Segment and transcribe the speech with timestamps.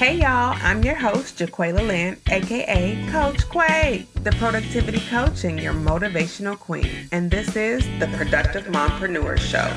[0.00, 5.74] Hey y'all, I'm your host, Jaqualia Lynn, aka Coach Quay, the productivity coach and your
[5.74, 7.06] motivational queen.
[7.12, 9.70] And this is the Productive Mompreneur Show.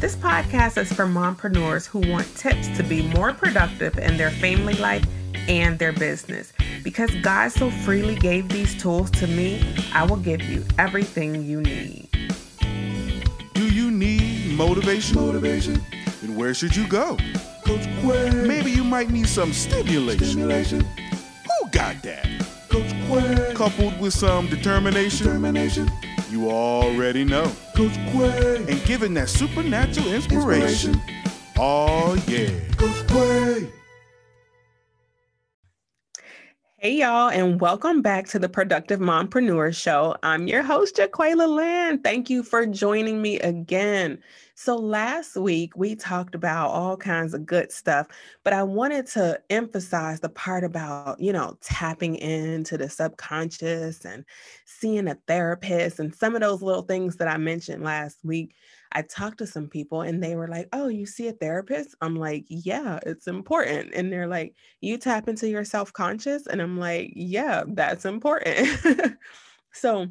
[0.00, 4.74] This podcast is for mompreneurs who want tips to be more productive in their family
[4.74, 5.04] life
[5.48, 6.52] and their business.
[6.84, 9.60] Because God so freely gave these tools to me,
[9.92, 12.08] I will give you everything you need.
[13.54, 15.16] Do you need motivation?
[15.16, 15.82] Motivation.
[16.22, 17.18] Then where should you go?
[17.66, 18.30] Coach Quay.
[18.46, 20.24] Maybe you might need some stimulation.
[20.26, 20.80] Stimulation.
[20.80, 22.24] Who got that?
[22.68, 23.54] Coach Quay.
[23.54, 25.90] Coupled with some determination, Determination.
[26.30, 27.50] you already know.
[27.74, 28.64] Coach Quay.
[28.68, 31.00] And given that supernatural inspiration, Inspiration.
[31.58, 32.50] oh yeah.
[32.76, 33.68] Coach Quay.
[36.78, 40.14] Hey y'all, and welcome back to the Productive Mompreneur Show.
[40.22, 41.98] I'm your host, Jaqualia Lynn.
[42.00, 44.22] Thank you for joining me again.
[44.58, 48.06] So last week we talked about all kinds of good stuff,
[48.42, 54.24] but I wanted to emphasize the part about, you know, tapping into the subconscious and
[54.64, 58.54] seeing a therapist and some of those little things that I mentioned last week.
[58.92, 61.94] I talked to some people and they were like, Oh, you see a therapist?
[62.00, 63.92] I'm like, Yeah, it's important.
[63.94, 66.46] And they're like, You tap into your self conscious?
[66.46, 68.68] And I'm like, Yeah, that's important.
[69.72, 70.06] so,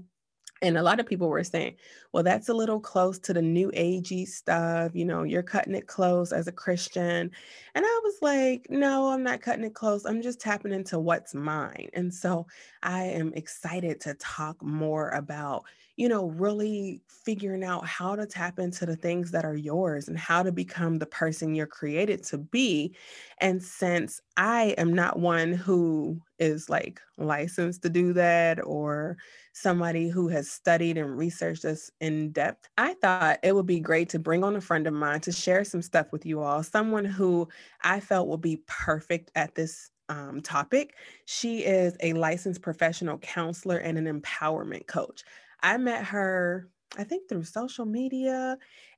[0.65, 1.75] and a lot of people were saying,
[2.11, 4.95] well, that's a little close to the new agey stuff.
[4.95, 7.31] You know, you're cutting it close as a Christian.
[7.75, 10.05] And I was like, no, I'm not cutting it close.
[10.05, 11.89] I'm just tapping into what's mine.
[11.93, 12.47] And so
[12.83, 15.65] I am excited to talk more about,
[15.97, 20.17] you know, really figuring out how to tap into the things that are yours and
[20.17, 22.95] how to become the person you're created to be.
[23.39, 29.17] And since I am not one who is like licensed to do that or
[29.53, 34.09] somebody who has studied and researched this in depth, I thought it would be great
[34.09, 37.05] to bring on a friend of mine to share some stuff with you all, someone
[37.05, 37.47] who
[37.83, 40.95] I felt would be perfect at this um, topic.
[41.25, 45.23] She is a licensed professional counselor and an empowerment coach.
[45.61, 48.57] I met her, I think, through social media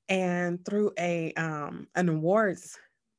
[0.09, 2.78] and through a um, an awards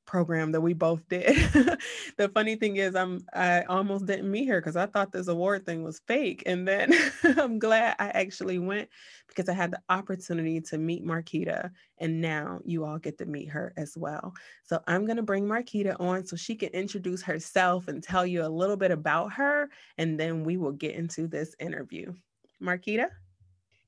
[0.09, 1.37] program that we both did.
[2.17, 5.67] the funny thing is I'm I almost didn't meet her because I thought this award
[5.67, 6.43] thing was fake.
[6.47, 6.95] And then
[7.37, 8.89] I'm glad I actually went
[9.29, 13.51] because I had the opportunity to meet Marquita and now you all get to meet
[13.51, 14.33] her as well.
[14.65, 18.49] So I'm to bring Marquita on so she can introduce herself and tell you a
[18.49, 19.69] little bit about her
[19.99, 22.15] and then we will get into this interview.
[22.63, 23.11] Marquita?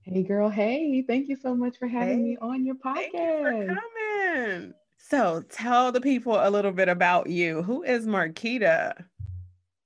[0.02, 2.94] Hey girl, hey, thank you so much for having Hey, me on your podcast.
[2.94, 3.76] Thank you for
[4.46, 4.74] coming.
[4.96, 7.62] So tell the people a little bit about you.
[7.62, 9.04] Who is Marquita?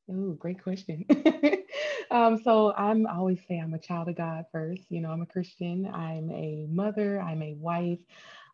[0.09, 1.05] Oh, great question.
[2.13, 4.83] um, so I'm I always say I'm a child of God first.
[4.89, 7.99] You know, I'm a Christian, I'm a mother, I'm a wife,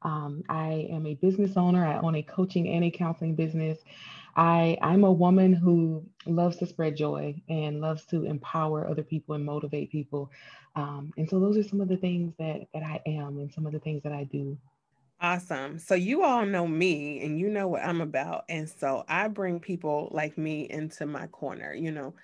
[0.02, 3.80] um, I am a business owner, I own a coaching and a counseling business.
[4.36, 9.34] I, I'm a woman who loves to spread joy and loves to empower other people
[9.34, 10.30] and motivate people.
[10.76, 13.66] Um, and so those are some of the things that that I am and some
[13.66, 14.58] of the things that I do.
[15.20, 15.78] Awesome.
[15.78, 18.44] So you all know me and you know what I'm about.
[18.48, 22.14] And so I bring people like me into my corner, you know.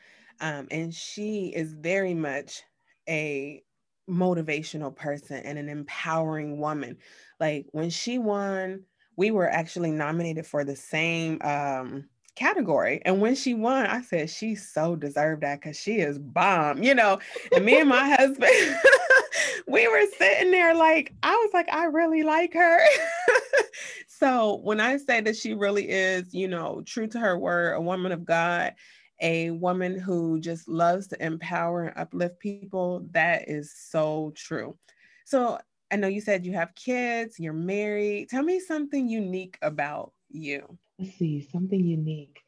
[0.40, 2.62] Um, and she is very much
[3.08, 3.62] a
[4.08, 6.96] motivational person and an empowering woman.
[7.38, 8.84] Like when she won,
[9.16, 12.04] we were actually nominated for the same um
[12.36, 13.00] category.
[13.04, 16.94] And when she won, I said she so deserved that because she is bomb, you
[16.94, 17.18] know.
[17.52, 18.52] And me and my husband,
[19.66, 22.78] we were sitting there like, I was like, I really like her.
[24.06, 27.80] so when I say that she really is, you know, true to her word, a
[27.80, 28.74] woman of God,
[29.20, 34.76] a woman who just loves to empower and uplift people, that is so true.
[35.24, 35.58] So
[35.90, 38.28] I know you said you have kids, you're married.
[38.28, 40.78] Tell me something unique about you.
[40.98, 42.42] Let's see, something unique.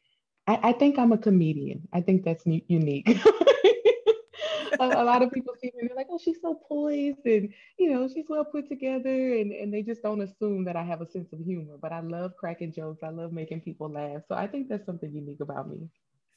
[0.47, 1.87] I, I think I'm a comedian.
[1.93, 3.07] I think that's unique.
[4.79, 7.53] a, a lot of people see me and they're like, oh, she's so poised and
[7.77, 11.01] you know, she's well put together and, and they just don't assume that I have
[11.01, 11.75] a sense of humor.
[11.81, 13.03] But I love cracking jokes.
[13.03, 14.21] I love making people laugh.
[14.27, 15.87] So I think that's something unique about me.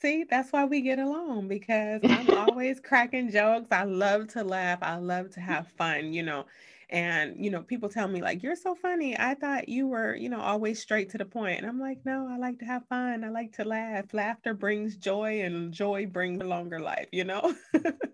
[0.02, 3.68] See, that's why we get along because I'm always cracking jokes.
[3.70, 4.80] I love to laugh.
[4.82, 6.44] I love to have fun, you know.
[6.92, 9.18] And, you know, people tell me, like, you're so funny.
[9.18, 11.58] I thought you were, you know, always straight to the point.
[11.58, 13.24] And I'm like, no, I like to have fun.
[13.24, 14.14] I like to laugh.
[14.14, 17.56] Laughter brings joy, and joy brings a longer life, you know?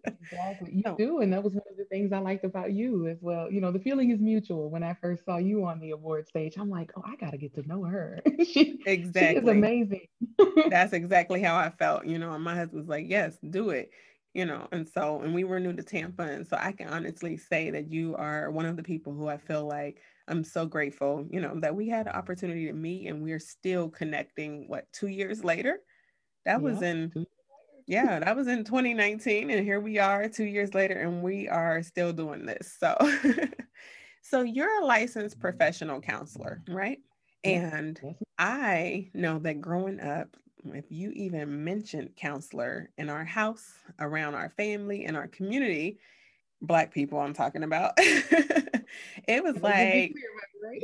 [0.06, 0.72] Exactly.
[0.74, 1.20] You So, do.
[1.20, 3.50] And that was one of the things I liked about you as well.
[3.50, 4.70] You know, the feeling is mutual.
[4.70, 7.38] When I first saw you on the award stage, I'm like, oh, I got to
[7.38, 8.22] get to know her.
[8.44, 8.84] she,
[9.16, 9.46] she is exactly.
[9.46, 10.06] amazing.
[10.68, 12.32] That's exactly how I felt, you know.
[12.32, 13.90] And my husband was like, yes, do it,
[14.34, 14.68] you know.
[14.72, 16.22] And so, and we were new to Tampa.
[16.22, 19.36] And so I can honestly say that you are one of the people who I
[19.36, 23.22] feel like I'm so grateful, you know, that we had the opportunity to meet and
[23.22, 24.68] we're still connecting.
[24.68, 25.78] What, two years later?
[26.44, 27.12] That was in,
[27.86, 29.50] yeah, that was in 2019.
[29.50, 32.76] And here we are two years later and we are still doing this.
[32.78, 32.96] So,
[34.22, 35.42] so you're a licensed mm-hmm.
[35.42, 36.98] professional counselor, right?
[37.44, 38.00] And
[38.38, 44.50] I know that growing up, if you even mentioned counselor in our house, around our
[44.50, 45.98] family, in our community,
[46.60, 50.14] Black people I'm talking about, it was like,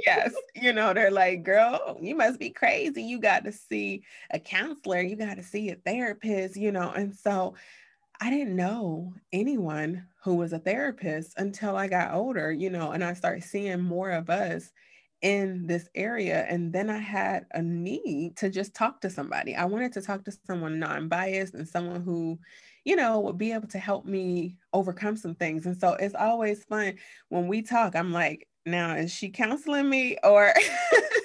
[0.06, 3.02] yes, you know, they're like, girl, you must be crazy.
[3.02, 6.90] You got to see a counselor, you got to see a therapist, you know.
[6.90, 7.54] And so
[8.20, 13.02] I didn't know anyone who was a therapist until I got older, you know, and
[13.02, 14.72] I started seeing more of us
[15.24, 16.44] in this area.
[16.50, 19.56] And then I had a need to just talk to somebody.
[19.56, 22.38] I wanted to talk to someone non biased and someone who,
[22.84, 25.64] you know, would be able to help me overcome some things.
[25.64, 26.96] And so it's always fun
[27.30, 27.96] when we talk.
[27.96, 30.52] I'm like, now is she counseling me or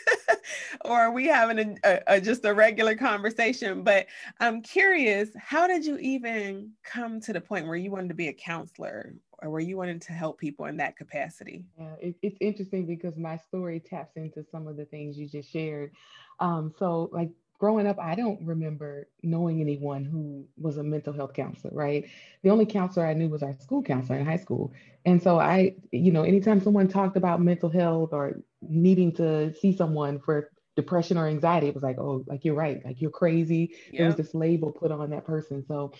[0.86, 4.08] or are we having a, a, a, just a regular conversation but
[4.42, 8.28] i'm curious how did you even come to the point where you wanted to be
[8.28, 11.66] a counselor or where you wanted to help people in that capacity?
[11.78, 15.52] Yeah, it, it's interesting because my story taps into some of the things you just
[15.52, 15.92] shared.
[16.40, 21.34] Um, so, like growing up, I don't remember knowing anyone who was a mental health
[21.34, 22.10] counselor, right?
[22.42, 24.74] The only counselor I knew was our school counselor in high school.
[25.06, 29.76] And so I, you know, anytime someone talked about mental health or needing to see
[29.76, 33.76] someone for depression or anxiety, it was like, oh, like you're right, like you're crazy.
[33.92, 33.98] Yep.
[33.98, 35.64] There was this label put on that person.
[35.68, 35.92] So,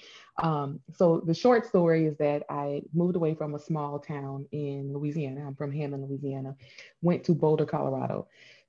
[0.42, 4.94] um, so the short story is that I moved away from a small town in
[4.94, 5.46] Louisiana.
[5.46, 6.56] I'm from Hammond, Louisiana.
[7.02, 8.28] Went to Boulder, Colorado.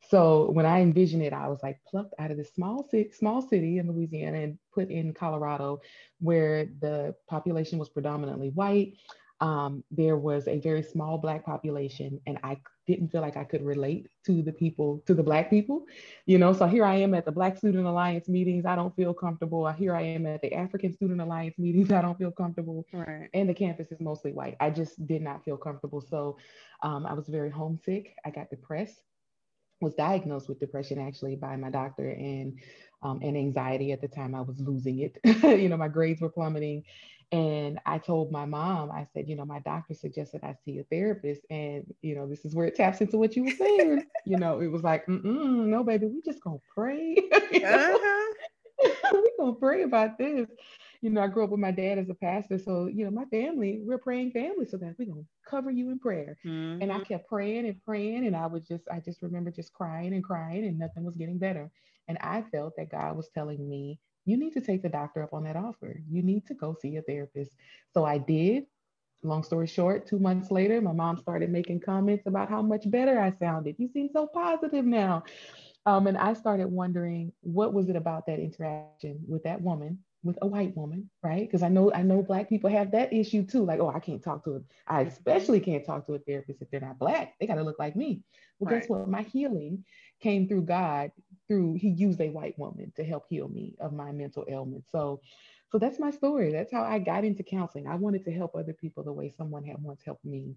[0.08, 3.40] So when I envisioned it, I was like plucked out of this small city, small
[3.42, 5.80] city in Louisiana and put in Colorado,
[6.18, 8.94] where the population was predominantly white.
[9.40, 12.58] Um, there was a very small black population, and I
[12.90, 15.84] didn't feel like I could relate to the people, to the Black people,
[16.26, 16.52] you know.
[16.52, 18.66] So here I am at the Black Student Alliance meetings.
[18.66, 19.69] I don't feel comfortable.
[19.70, 21.92] Here I am at the African Student Alliance meetings.
[21.92, 22.84] I don't feel comfortable.
[22.92, 23.28] Right.
[23.32, 24.56] And the campus is mostly white.
[24.60, 26.00] I just did not feel comfortable.
[26.00, 26.37] So
[26.82, 28.14] um, I was very homesick.
[28.25, 29.00] I got depressed.
[29.81, 32.58] Was diagnosed with depression actually by my doctor and
[33.02, 34.34] um, and anxiety at the time.
[34.34, 35.19] I was losing it.
[35.42, 36.84] you know, my grades were plummeting
[37.32, 40.84] and I told my mom, I said, you know, my doctor suggested I see a
[40.84, 41.42] therapist.
[41.48, 44.04] And, you know, this is where it taps into what you were saying.
[44.26, 47.16] you know, it was like, no, baby, we just gonna pray.
[47.32, 48.34] uh-huh.
[49.12, 50.48] we gonna pray about this.
[51.02, 52.58] You know, I grew up with my dad as a pastor.
[52.58, 54.66] So, you know, my family, we're praying family.
[54.66, 56.36] So that we're gonna cover you in prayer.
[56.44, 56.82] Mm-hmm.
[56.82, 57.04] And I mm-hmm.
[57.04, 58.26] kept praying and praying.
[58.26, 61.38] And I would just, I just remember just crying and crying and nothing was getting
[61.38, 61.70] better.
[62.08, 64.00] And I felt that God was telling me
[64.30, 66.00] you need to take the doctor up on that offer.
[66.08, 67.52] You need to go see a therapist.
[67.92, 68.66] So I did.
[69.22, 73.20] Long story short, two months later, my mom started making comments about how much better
[73.20, 73.76] I sounded.
[73.78, 75.24] You seem so positive now.
[75.84, 80.38] Um, and I started wondering what was it about that interaction with that woman, with
[80.40, 81.46] a white woman, right?
[81.46, 83.64] Because I know I know black people have that issue too.
[83.64, 86.70] Like, oh, I can't talk to a, I especially can't talk to a therapist if
[86.70, 87.34] they're not black.
[87.40, 88.22] They got to look like me.
[88.58, 88.80] Well, right.
[88.80, 89.08] guess what?
[89.08, 89.84] My healing
[90.20, 91.12] came through God
[91.50, 94.85] through he used a white woman to help heal me of my mental ailment.
[94.93, 95.20] So
[95.73, 96.52] so that's my story.
[96.52, 97.88] That's how I got into counseling.
[97.88, 100.55] I wanted to help other people the way someone had once helped me.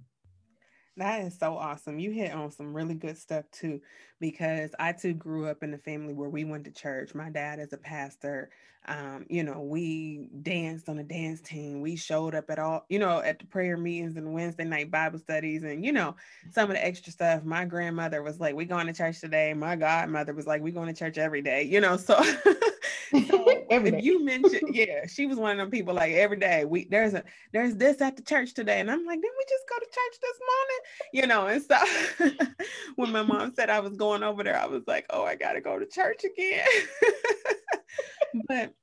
[0.97, 1.97] That is so awesome.
[1.97, 3.81] You hit on some really good stuff too,
[4.19, 7.15] because I too grew up in a family where we went to church.
[7.15, 8.51] My dad is a pastor.
[8.85, 11.81] Um, you know, we danced on a dance team.
[11.81, 15.17] We showed up at all, you know, at the prayer meetings and Wednesday night Bible
[15.17, 16.15] studies and, you know,
[16.51, 17.43] some of the extra stuff.
[17.43, 19.53] My grandmother was like, we going to church today.
[19.55, 22.21] My godmother was like, we going to church every day, you know, so
[23.13, 23.65] so
[23.99, 27.23] you mentioned, yeah, she was one of them people like every day we there's a
[27.51, 30.19] there's this at the church today, and I'm like, didn't we just go to church
[30.21, 30.81] this morning?
[31.13, 32.55] You know, and so
[32.95, 35.61] when my mom said I was going over there, I was like, oh, I gotta
[35.61, 36.67] go to church again.
[38.47, 38.73] but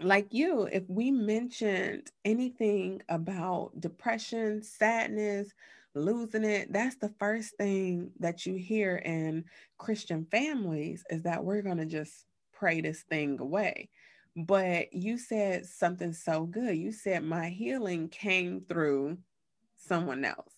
[0.00, 5.52] like you, if we mentioned anything about depression, sadness,
[5.94, 9.44] losing it, that's the first thing that you hear in
[9.78, 12.24] Christian families is that we're going to just
[12.62, 13.88] pray this thing away.
[14.36, 16.76] But you said something so good.
[16.76, 19.18] You said my healing came through
[19.76, 20.54] someone else.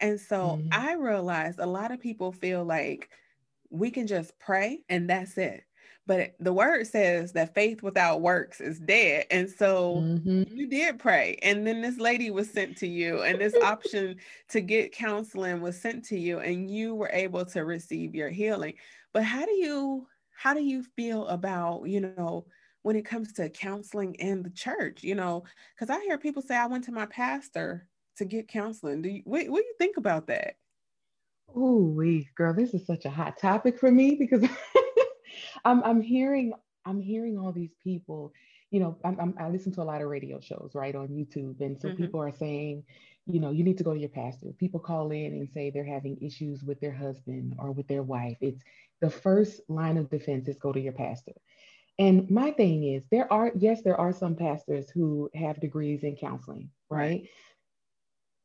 [0.00, 0.68] And so mm-hmm.
[0.72, 3.08] I realized a lot of people feel like
[3.70, 5.62] we can just pray and that's it.
[6.08, 9.26] But the word says that faith without works is dead.
[9.30, 10.42] And so mm-hmm.
[10.52, 11.38] you did pray.
[11.40, 14.16] And then this lady was sent to you, and this option
[14.50, 18.74] to get counseling was sent to you, and you were able to receive your healing.
[19.14, 20.06] But how do you
[20.36, 22.46] how do you feel about you know
[22.82, 26.56] when it comes to counseling in the church you know because i hear people say
[26.56, 29.96] i went to my pastor to get counseling do you what, what do you think
[29.96, 30.54] about that
[31.54, 34.44] Oh, we girl, this is such a hot topic for me because
[35.64, 36.52] I'm I'm hearing
[36.84, 38.32] I'm hearing all these people.
[38.70, 41.60] You know, I'm, I'm, i listen to a lot of radio shows, right, on YouTube,
[41.60, 41.96] and so mm-hmm.
[42.02, 42.82] people are saying,
[43.26, 44.48] you know, you need to go to your pastor.
[44.58, 48.36] People call in and say they're having issues with their husband or with their wife.
[48.40, 48.60] It's
[49.04, 51.32] the first line of defense is go to your pastor.
[51.98, 56.16] And my thing is, there are yes, there are some pastors who have degrees in
[56.16, 57.28] counseling, right?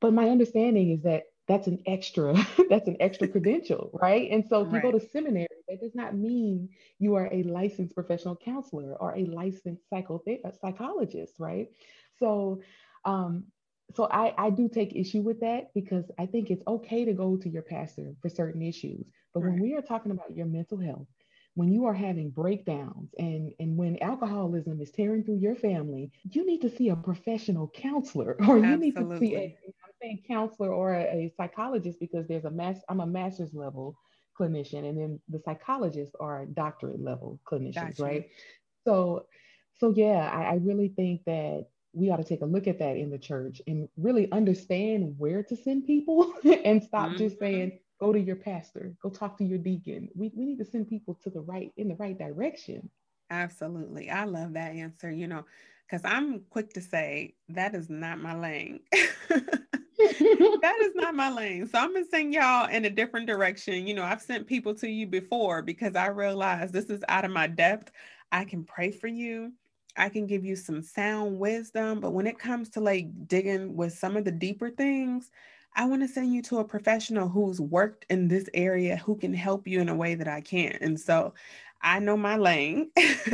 [0.02, 2.36] But my understanding is that that's an extra
[2.70, 4.84] that's an extra credential right and so if right.
[4.84, 9.16] you go to seminary that does not mean you are a licensed professional counselor or
[9.16, 11.70] a licensed psychothe- psychologist right
[12.20, 12.62] so
[13.04, 13.46] um
[13.96, 17.38] so I, I do take issue with that because I think it's okay to go
[17.38, 19.06] to your pastor for certain issues.
[19.34, 19.52] But right.
[19.52, 21.08] when we are talking about your mental health,
[21.56, 26.46] when you are having breakdowns and, and when alcoholism is tearing through your family, you
[26.46, 29.58] need to see a professional counselor or you need to see a,
[30.02, 33.98] saying counselor or a, a psychologist because there's a mass, I'm a master's level
[34.40, 38.04] clinician, and then the psychologists are doctorate level clinicians, gotcha.
[38.04, 38.30] right?
[38.86, 39.26] So,
[39.80, 42.98] so yeah, I, I really think that we ought to take a look at that
[42.98, 46.34] in the church and really understand where to send people
[46.66, 47.18] and stop mm-hmm.
[47.18, 50.66] just saying go to your pastor go talk to your deacon we, we need to
[50.66, 52.90] send people to the right in the right direction
[53.30, 55.44] absolutely i love that answer you know
[55.86, 58.80] because i'm quick to say that is not my lane
[60.00, 61.68] that is not my lane.
[61.68, 63.86] So I'm gonna send y'all in a different direction.
[63.86, 67.32] You know, I've sent people to you before because I realize this is out of
[67.32, 67.92] my depth.
[68.32, 69.52] I can pray for you.
[70.00, 73.94] I can give you some sound wisdom, but when it comes to like digging with
[73.94, 75.32] some of the deeper things,
[75.76, 79.34] I want to send you to a professional who's worked in this area who can
[79.34, 80.78] help you in a way that I can't.
[80.82, 81.34] And so
[81.82, 82.92] I know my lane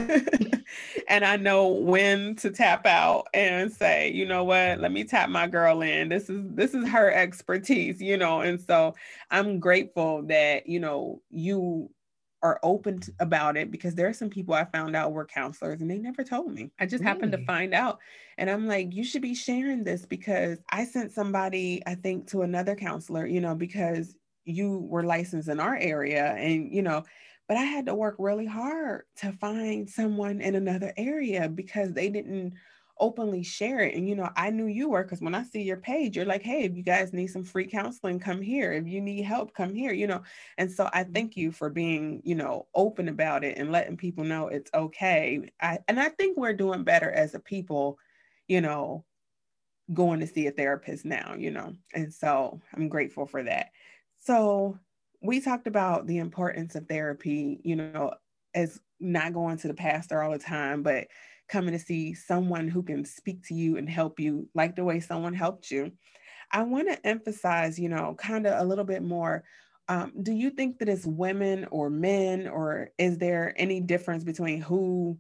[1.08, 5.30] and I know when to tap out and say, you know what, let me tap
[5.30, 6.10] my girl in.
[6.10, 8.42] This is this is her expertise, you know.
[8.42, 8.96] And so
[9.32, 11.90] I'm grateful that, you know, you
[12.42, 15.82] are open to, about it because there are some people I found out were counselors
[15.82, 16.72] and they never told me.
[16.80, 17.06] I just really?
[17.06, 18.00] happened to find out.
[18.38, 22.44] And I'm like, you should be sharing this because I sent somebody, I think, to
[22.44, 27.04] another counselor, you know, because you were licensed in our area and, you know,
[27.48, 32.10] but I had to work really hard to find someone in another area because they
[32.10, 32.54] didn't
[33.00, 33.96] openly share it.
[33.96, 36.44] And you know, I knew you were because when I see your page, you're like,
[36.44, 38.72] hey, if you guys need some free counseling, come here.
[38.74, 40.24] If you need help, come here, you know.
[40.58, 41.14] And so I mm-hmm.
[41.14, 45.50] thank you for being, you know, open about it and letting people know it's okay.
[45.62, 47.98] I and I think we're doing better as a people,
[48.48, 49.04] you know,
[49.94, 51.74] going to see a therapist now, you know.
[51.94, 53.68] And so I'm grateful for that.
[54.20, 54.80] So
[55.22, 58.14] we talked about the importance of therapy, you know,
[58.54, 61.08] as not going to the pastor all the time, but
[61.48, 65.00] coming to see someone who can speak to you and help you like the way
[65.00, 65.92] someone helped you.
[66.52, 69.44] I want to emphasize, you know, kind of a little bit more.
[69.88, 74.62] Um, do you think that it's women or men, or is there any difference between
[74.62, 75.18] who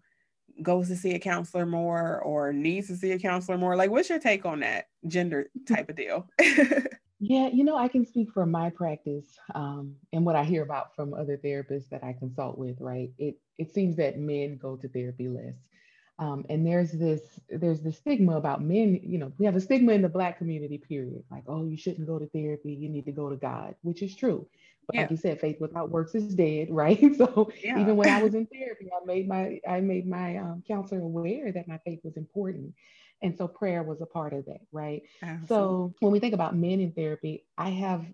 [0.61, 3.75] goes to see a counselor more or needs to see a counselor more?
[3.75, 6.29] Like, what's your take on that gender type of deal?
[7.19, 10.95] Yeah, you know, I can speak for my practice um, and what I hear about
[10.95, 12.81] from other therapists that I consult with.
[12.81, 15.55] Right, it it seems that men go to therapy less,
[16.17, 18.99] um, and there's this there's this stigma about men.
[19.03, 20.77] You know, we have a stigma in the Black community.
[20.77, 21.23] Period.
[21.29, 22.73] Like, oh, you shouldn't go to therapy.
[22.73, 24.47] You need to go to God, which is true.
[24.87, 25.01] But yeah.
[25.01, 26.99] like you said, faith without works is dead, right?
[27.17, 27.79] So yeah.
[27.79, 31.51] even when I was in therapy, I made my I made my um, counselor aware
[31.51, 32.73] that my faith was important.
[33.21, 35.03] And so prayer was a part of that, right?
[35.21, 35.47] Absolutely.
[35.47, 38.05] So when we think about men in therapy, I have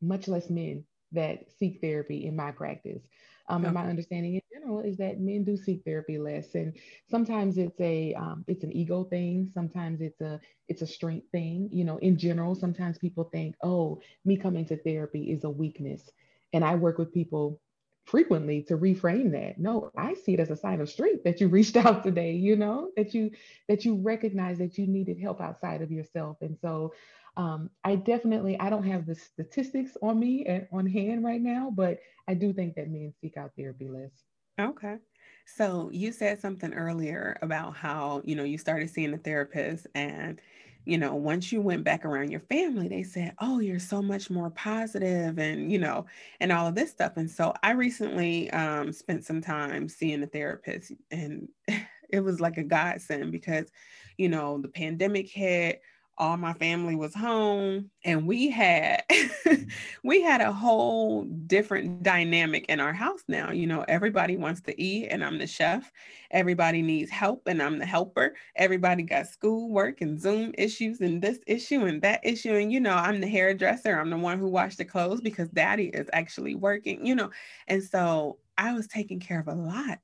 [0.00, 3.02] much less men that seek therapy in my practice.
[3.48, 3.66] Um, okay.
[3.66, 6.74] And my understanding in general is that men do seek therapy less, and
[7.10, 9.50] sometimes it's a um, it's an ego thing.
[9.52, 11.68] Sometimes it's a it's a strength thing.
[11.72, 16.10] You know, in general, sometimes people think, oh, me coming to therapy is a weakness,
[16.52, 17.60] and I work with people
[18.04, 21.46] frequently to reframe that no i see it as a sign of strength that you
[21.48, 23.30] reached out today you know that you
[23.68, 26.92] that you recognize that you needed help outside of yourself and so
[27.36, 31.70] um, i definitely i don't have the statistics on me at, on hand right now
[31.74, 31.98] but
[32.28, 34.10] i do think that men seek out therapy less
[34.60, 34.96] okay
[35.46, 40.40] so you said something earlier about how you know you started seeing a therapist and
[40.84, 44.30] you know, once you went back around your family, they said, Oh, you're so much
[44.30, 46.06] more positive and, you know,
[46.40, 47.16] and all of this stuff.
[47.16, 51.48] And so I recently um, spent some time seeing a therapist and
[52.10, 53.66] it was like a godsend because,
[54.18, 55.82] you know, the pandemic hit,
[56.18, 59.02] all my family was home and we had
[60.04, 63.50] we had a whole different dynamic in our house now.
[63.50, 65.90] You know everybody wants to eat and i'm the chef.
[66.30, 68.36] Everybody needs help and i'm the helper.
[68.56, 72.80] Everybody got school work and zoom issues and this issue and that issue and you
[72.80, 73.98] know i'm the hairdresser.
[73.98, 77.30] I'm the one who washed the clothes because daddy is actually working you know.
[77.68, 79.98] And so i was taking care of a lot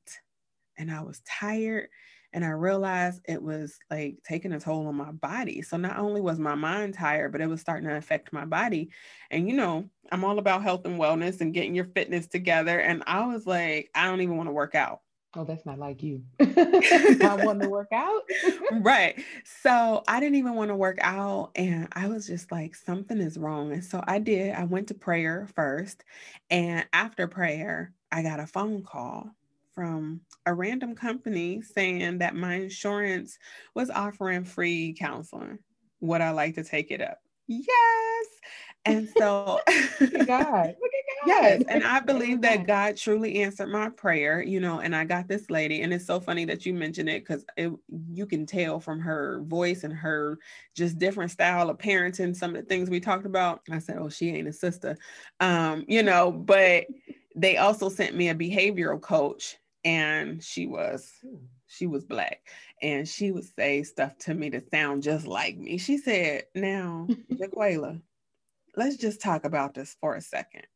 [0.79, 1.89] and i was tired
[2.33, 5.63] and I realized it was like taking a toll on my body.
[5.63, 8.91] So not only was my mind tired, but it was starting to affect my body.
[9.31, 12.79] And you know, I'm all about health and wellness and getting your fitness together.
[12.79, 15.01] And I was like, I don't even want to work out.
[15.35, 16.23] Oh, that's not like you.
[16.41, 18.23] I want to work out.
[18.81, 19.23] right.
[19.63, 21.51] So I didn't even want to work out.
[21.55, 23.73] And I was just like, something is wrong.
[23.73, 24.55] And so I did.
[24.55, 26.03] I went to prayer first.
[26.51, 29.31] And after prayer, I got a phone call
[29.79, 33.39] from a random company saying that my insurance
[33.77, 35.57] was offering free counseling.
[36.01, 37.19] Would I like to take it up?
[37.47, 38.27] Yes.
[38.85, 40.01] And so, God.
[40.01, 40.75] Look at God.
[41.27, 41.63] yes.
[41.69, 45.49] And I believe that God truly answered my prayer, you know, and I got this
[45.49, 45.83] lady.
[45.83, 47.45] And it's so funny that you mentioned it because
[48.11, 50.41] you can tell from her voice and her
[50.75, 53.61] just different style of parenting, some of the things we talked about.
[53.71, 54.99] I said, oh, she ain't a sister.
[55.39, 56.87] Um, you know, but
[57.37, 59.57] they also sent me a behavioral coach
[59.89, 61.11] and she was
[61.67, 62.43] she was black.
[62.83, 65.79] And she would say stuff to me to sound just like me.
[65.79, 68.01] She said now jaqualia
[68.77, 70.67] let's just talk about this for a second.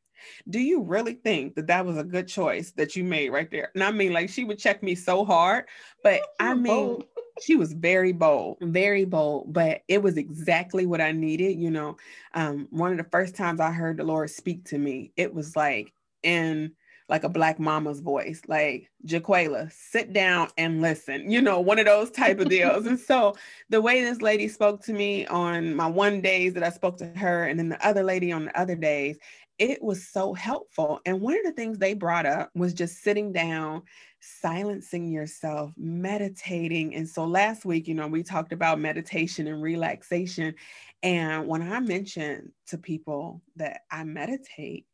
[0.49, 3.71] Do you really think that that was a good choice that you made right there?
[3.75, 5.67] And i mean like she would check me so hard
[6.03, 7.05] but i mean
[7.41, 8.59] she was very bold.
[8.61, 11.97] Very bold but it was exactly what i needed you know?
[12.35, 15.55] Um, one of the first times i heard the lord speak to me it was
[15.55, 15.93] like
[16.23, 16.73] in
[17.13, 21.85] like a black mama's voice, like Jaqualia, sit down and listen, you know, one of
[21.85, 22.87] those type of deals.
[22.87, 23.35] and so
[23.69, 27.07] the way this lady spoke to me on my one days that I spoke to
[27.09, 29.19] her, and then the other lady on the other days,
[29.59, 31.03] it was so helpful.
[31.05, 33.83] And one of the things they brought up was just sitting down,
[34.21, 36.95] silencing yourself, meditating.
[36.95, 40.55] And so last week, you know, we talked about meditation and relaxation.
[41.03, 44.87] And when I mentioned to people that I meditate,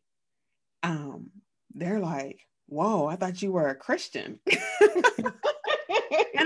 [0.82, 1.30] um,
[1.80, 4.38] they're like, whoa, I thought you were a Christian.
[4.47, 4.58] and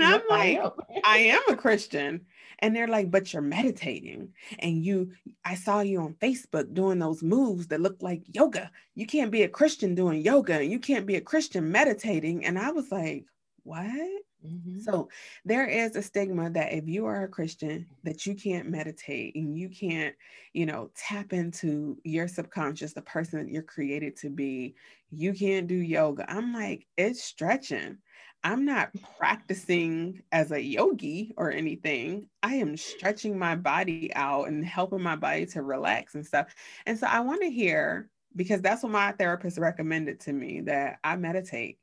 [0.03, 0.71] I'm like, I am.
[1.03, 2.25] I am a Christian.
[2.59, 4.33] And they're like, but you're meditating.
[4.59, 5.11] And you,
[5.43, 8.71] I saw you on Facebook doing those moves that look like yoga.
[8.95, 12.45] You can't be a Christian doing yoga and you can't be a Christian meditating.
[12.45, 13.25] And I was like,
[13.63, 13.85] what?
[14.45, 14.79] Mm-hmm.
[14.79, 15.09] So
[15.45, 19.57] there is a stigma that if you are a Christian, that you can't meditate and
[19.57, 20.15] you can't,
[20.51, 24.75] you know, tap into your subconscious, the person that you're created to be.
[25.11, 26.29] You can't do yoga.
[26.29, 27.97] I'm like, it's stretching.
[28.43, 32.27] I'm not practicing as a yogi or anything.
[32.41, 36.53] I am stretching my body out and helping my body to relax and stuff.
[36.85, 40.99] And so I want to hear because that's what my therapist recommended to me that
[41.03, 41.77] I meditate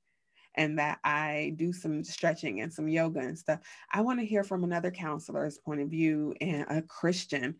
[0.55, 3.61] and that I do some stretching and some yoga and stuff.
[3.93, 7.57] I want to hear from another counselor's point of view and a Christian.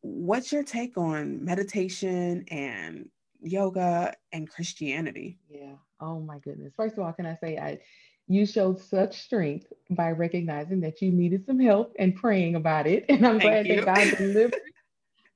[0.00, 3.08] What's your take on meditation and
[3.40, 5.38] yoga and Christianity?
[5.48, 5.74] Yeah.
[6.00, 6.74] Oh my goodness.
[6.76, 7.80] First of all, can I say I
[8.28, 13.04] you showed such strength by recognizing that you needed some help and praying about it.
[13.08, 13.76] And I'm Thank glad you.
[13.76, 14.71] that God delivered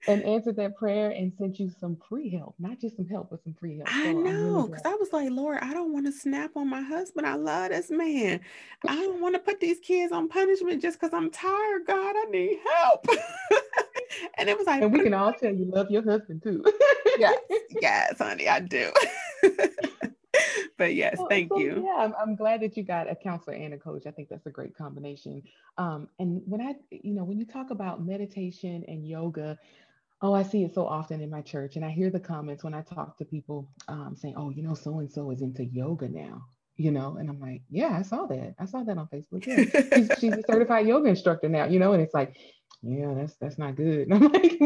[0.08, 3.42] and answered that prayer and sent you some free help, not just some help, but
[3.42, 3.88] some free help.
[3.94, 6.68] I so know, because really I was like, Lord, I don't want to snap on
[6.68, 7.26] my husband.
[7.26, 8.40] I love this man.
[8.86, 11.86] I don't want to put these kids on punishment just because I'm tired.
[11.86, 13.06] God, I need help.
[14.38, 16.64] and it was like, and we can all tell you love your husband too.
[17.18, 17.38] yes,
[17.80, 18.90] yes, honey, I do.
[20.78, 21.84] but yes, thank so, you.
[21.86, 24.06] Yeah, I'm, I'm, glad that you got a counselor and a coach.
[24.06, 25.42] I think that's a great combination.
[25.78, 29.58] Um, and when I, you know, when you talk about meditation and yoga,
[30.22, 31.76] Oh, I see it so often in my church.
[31.76, 34.74] And I hear the comments when I talk to people um, saying, oh, you know,
[34.74, 36.42] so and so is into yoga now,
[36.76, 37.16] you know?
[37.18, 38.54] And I'm like, yeah, I saw that.
[38.58, 39.46] I saw that on Facebook.
[39.46, 39.82] Yeah.
[39.94, 41.92] she's, she's a certified yoga instructor now, you know?
[41.92, 42.34] And it's like,
[42.82, 44.08] yeah, that's that's not good.
[44.08, 44.58] And I'm like,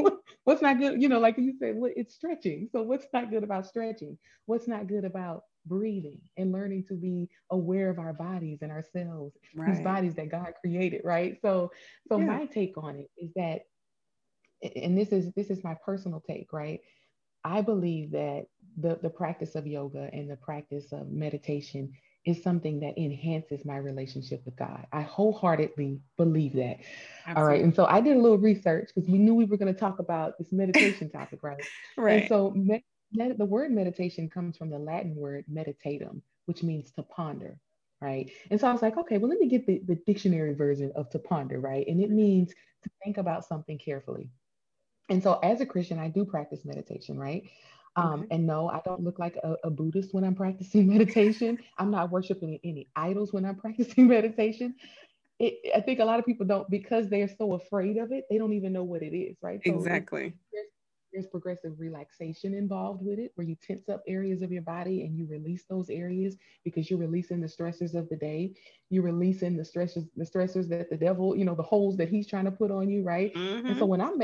[0.44, 1.00] what's not good?
[1.02, 2.68] You know, like you said, what, it's stretching.
[2.72, 4.18] So what's not good about stretching?
[4.46, 9.34] What's not good about breathing and learning to be aware of our bodies and ourselves,
[9.54, 9.74] right.
[9.74, 11.36] these bodies that God created, right?
[11.42, 11.70] So,
[12.08, 12.24] so yeah.
[12.24, 13.62] my take on it is that
[14.62, 16.81] and this is this is my personal take, right?
[17.44, 18.46] I believe that
[18.79, 21.92] the, the practice of yoga and the practice of meditation
[22.27, 24.87] is something that enhances my relationship with God.
[24.92, 26.77] I wholeheartedly believe that.
[27.27, 27.35] Absolutely.
[27.37, 27.62] All right.
[27.62, 30.01] And so I did a little research because we knew we were going to talk
[30.01, 31.62] about this meditation topic, right?
[31.96, 32.20] right.
[32.20, 37.03] And so med- the word meditation comes from the Latin word meditatum, which means to
[37.03, 37.59] ponder.
[38.03, 38.31] right?
[38.51, 41.09] And so I was like, okay, well, let me get the, the dictionary version of
[41.11, 41.87] to ponder, right?
[41.87, 42.16] And it mm-hmm.
[42.16, 42.51] means
[42.83, 44.31] to think about something carefully.
[45.11, 47.42] And so as a Christian, I do practice meditation, right?
[47.96, 51.59] Um, And no, I don't look like a, a, Buddhist when I'm practicing meditation.
[51.77, 54.75] I'm not worshiping any idols when I'm practicing meditation.
[55.38, 58.25] It, I think a lot of people don't because they're so afraid of it.
[58.31, 59.61] They don't even know what it is, right?
[59.66, 60.35] So exactly.
[60.53, 60.66] There's,
[61.12, 65.16] there's progressive relaxation involved with it, where you tense up areas of your body and
[65.16, 68.53] you release those areas because you're releasing the stressors of the day.
[68.90, 72.29] You're releasing the stressors, the stressors that the devil, you know, the holes that he's
[72.29, 73.35] trying to put on you, right?
[73.35, 73.66] Mm-hmm.
[73.66, 74.18] And so when I'm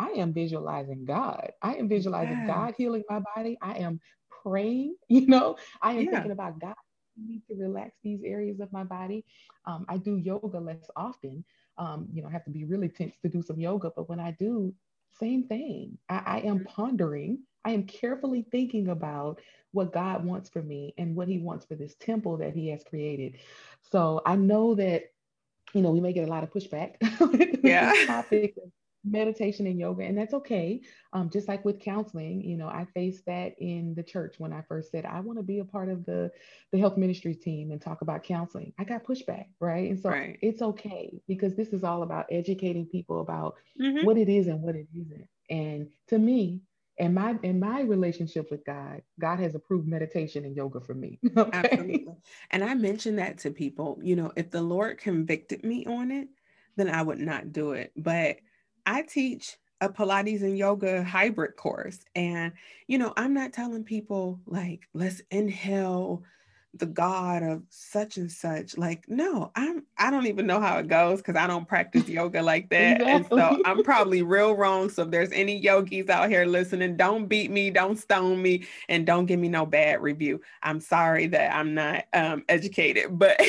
[0.00, 1.52] I am visualizing God.
[1.60, 2.46] I am visualizing yeah.
[2.46, 3.58] God healing my body.
[3.60, 4.00] I am
[4.42, 6.10] praying, you know, I am yeah.
[6.12, 6.74] thinking about God.
[7.18, 9.26] I need to relax these areas of my body.
[9.66, 11.44] Um, I do yoga less often.
[11.76, 14.20] Um, you know, I have to be really tense to do some yoga, but when
[14.20, 14.72] I do,
[15.18, 15.98] same thing.
[16.08, 16.68] I, I am mm-hmm.
[16.68, 17.40] pondering.
[17.66, 21.74] I am carefully thinking about what God wants for me and what He wants for
[21.74, 23.36] this temple that He has created.
[23.90, 25.12] So I know that,
[25.74, 26.94] you know, we may get a lot of pushback
[27.62, 27.92] yeah.
[28.06, 28.54] topic
[29.04, 30.80] meditation and yoga and that's okay
[31.12, 34.60] um, just like with counseling you know i faced that in the church when i
[34.62, 36.30] first said i want to be a part of the
[36.70, 40.38] the health ministry team and talk about counseling i got pushback right and so right.
[40.42, 44.04] it's okay because this is all about educating people about mm-hmm.
[44.04, 46.60] what it is and what it isn't and to me
[47.00, 51.18] and my in my relationship with God, God has approved meditation and yoga for me.
[51.36, 51.50] Okay?
[51.52, 52.14] Absolutely.
[52.50, 56.28] And I mention that to people, you know, if the Lord convicted me on it,
[56.76, 57.92] then I would not do it.
[57.96, 58.36] But
[58.86, 62.00] I teach a Pilates and yoga hybrid course.
[62.14, 62.52] And,
[62.86, 66.22] you know, I'm not telling people like, let's inhale
[66.74, 68.78] the God of such and such.
[68.78, 72.42] Like, no, I'm I don't even know how it goes because I don't practice yoga
[72.42, 73.00] like that.
[73.00, 73.12] Exactly.
[73.12, 74.88] And so I'm probably real wrong.
[74.88, 79.04] So if there's any yogis out here listening, don't beat me, don't stone me, and
[79.04, 80.40] don't give me no bad review.
[80.62, 83.18] I'm sorry that I'm not um, educated.
[83.18, 83.40] But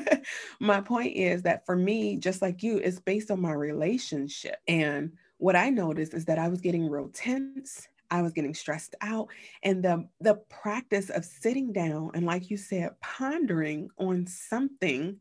[0.60, 4.56] my point is that for me, just like you, it's based on my relationship.
[4.68, 8.94] And what I noticed is that I was getting real tense I was getting stressed
[9.00, 9.28] out.
[9.62, 15.16] And the, the practice of sitting down and, like you said, pondering on something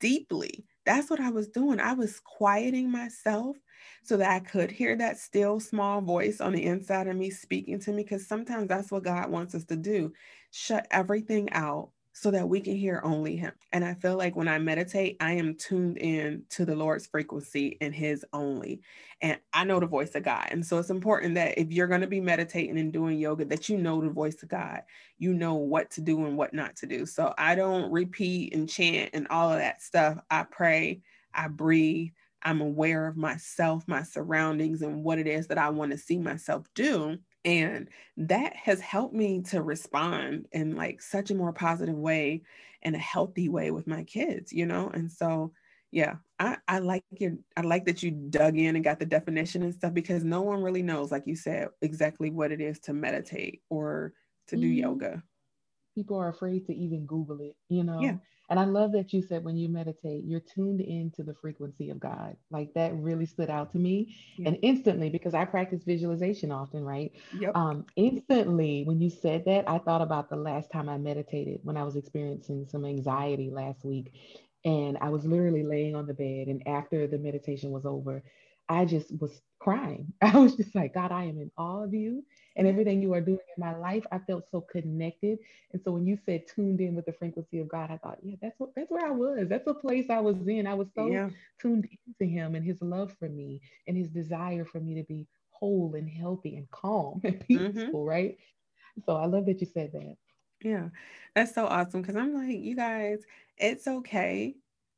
[0.00, 1.80] deeply, that's what I was doing.
[1.80, 3.56] I was quieting myself
[4.02, 7.78] so that I could hear that still small voice on the inside of me speaking
[7.80, 8.02] to me.
[8.02, 10.12] Because sometimes that's what God wants us to do
[10.50, 13.52] shut everything out so that we can hear only him.
[13.72, 17.78] And I feel like when I meditate, I am tuned in to the Lord's frequency
[17.80, 18.82] and his only.
[19.22, 20.48] And I know the voice of God.
[20.50, 23.68] And so it's important that if you're going to be meditating and doing yoga, that
[23.68, 24.82] you know the voice of God.
[25.18, 27.06] You know what to do and what not to do.
[27.06, 30.18] So I don't repeat and chant and all of that stuff.
[30.30, 31.00] I pray,
[31.32, 32.10] I breathe.
[32.42, 36.18] I'm aware of myself, my surroundings, and what it is that I want to see
[36.18, 41.96] myself do and that has helped me to respond in like such a more positive
[41.96, 42.42] way
[42.82, 44.90] and a healthy way with my kids you know?
[44.92, 45.52] And so
[45.92, 49.62] yeah i i like your i like that you dug in and got the definition
[49.62, 52.94] and stuff because no one really knows like you said exactly what it is to
[52.94, 54.14] meditate or
[54.48, 54.78] to do mm-hmm.
[54.78, 55.22] yoga.
[55.94, 58.00] People are afraid to even google it you know?
[58.00, 58.16] yeah
[58.52, 61.98] and I love that you said when you meditate, you're tuned into the frequency of
[61.98, 62.36] God.
[62.50, 64.14] Like that really stood out to me.
[64.36, 64.48] Yeah.
[64.48, 67.12] And instantly, because I practice visualization often, right?
[67.40, 67.56] Yep.
[67.56, 71.78] Um, instantly, when you said that, I thought about the last time I meditated when
[71.78, 74.12] I was experiencing some anxiety last week.
[74.66, 76.48] And I was literally laying on the bed.
[76.48, 78.22] And after the meditation was over,
[78.68, 80.12] I just was crying.
[80.20, 82.22] I was just like, God, I am in awe of you
[82.56, 84.04] and everything you are doing in my life.
[84.12, 85.38] I felt so connected.
[85.72, 88.36] And so when you said tuned in with the frequency of God, I thought, yeah,
[88.40, 89.48] that's what that's where I was.
[89.48, 90.66] That's the place I was in.
[90.66, 91.30] I was so yeah.
[91.60, 95.26] tuned into him and his love for me and his desire for me to be
[95.50, 97.68] whole and healthy and calm and mm-hmm.
[97.72, 98.08] peaceful, mm-hmm.
[98.08, 98.38] right?
[99.06, 100.16] So I love that you said that.
[100.62, 100.88] Yeah,
[101.34, 103.24] that's so awesome because I'm like, you guys,
[103.58, 104.54] it's okay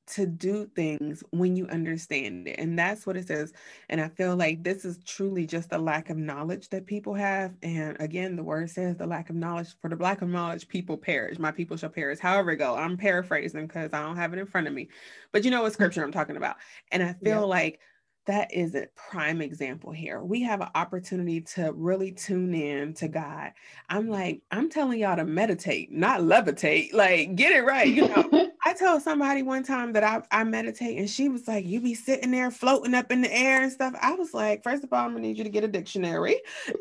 [0.07, 2.59] to do things when you understand it.
[2.59, 3.53] And that's what it says.
[3.89, 7.55] And I feel like this is truly just a lack of knowledge that people have.
[7.63, 10.97] And again, the word says the lack of knowledge for the lack of knowledge, people
[10.97, 11.39] perish.
[11.39, 12.19] My people shall perish.
[12.19, 12.77] However, go.
[12.77, 14.89] I'm paraphrasing because I don't have it in front of me.
[15.33, 15.75] But you know what mm-hmm.
[15.75, 16.57] scripture I'm talking about.
[16.91, 17.47] And I feel yeah.
[17.47, 17.81] like
[18.27, 20.23] that is a prime example here.
[20.23, 23.53] We have an opportunity to really tune in to God.
[23.89, 24.13] I'm mm-hmm.
[24.13, 26.93] like, I'm telling y'all to meditate, not levitate.
[26.95, 27.87] Like, get it right.
[27.87, 31.67] You know, I told somebody one time that I, I meditate, and she was like,
[31.67, 33.95] You be sitting there floating up in the air and stuff.
[34.01, 36.41] I was like, First of all, I'm gonna need you to get a dictionary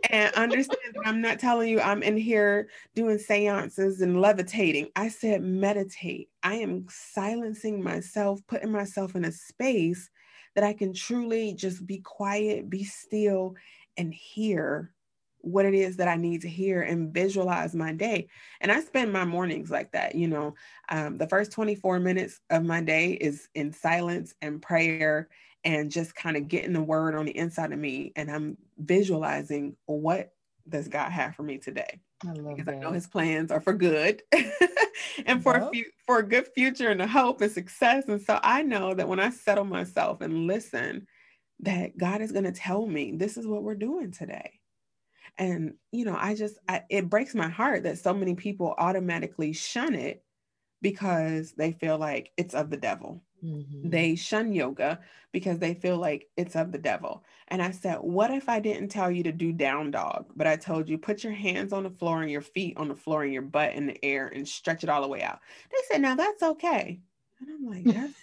[0.10, 4.90] and understand that I'm not telling you I'm in here doing seances and levitating.
[4.96, 6.30] I said, Meditate.
[6.42, 10.10] I am silencing myself, putting myself in a space
[10.56, 13.56] that I can truly just be quiet, be still,
[13.98, 14.94] and hear
[15.44, 18.30] what it is that I need to hear and visualize my day.
[18.62, 20.16] And I spend my mornings like that.
[20.16, 20.56] You know,
[20.90, 25.28] um, the first 24 minutes of my day is in silence and prayer
[25.66, 28.14] and just kind of getting the word on the inside of me.
[28.16, 30.32] And I'm visualizing what
[30.68, 32.00] does God have for me today.
[32.26, 32.76] I love because that.
[32.76, 34.22] I know his plans are for good
[35.26, 38.08] and for a few, for a good future and a hope and success.
[38.08, 41.06] And so I know that when I settle myself and listen,
[41.60, 44.60] that God is going to tell me this is what we're doing today.
[45.38, 49.54] And you know, I just I, it breaks my heart that so many people automatically
[49.54, 50.24] shun it
[50.82, 53.92] because they feel like it's of the devil Mhm.
[53.92, 55.02] they shun yoga
[55.34, 57.26] because they feel like it's of the devil.
[57.50, 60.56] And I said, What if I didn't tell you to do down dog, but I
[60.56, 63.34] told you put your hands on the floor and your feet on the floor and
[63.34, 65.40] your butt in the air and stretch it all the way out?
[65.72, 67.02] They said, Now that's okay.
[67.40, 68.14] And I'm like, That's